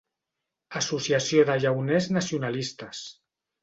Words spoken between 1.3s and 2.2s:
de llauners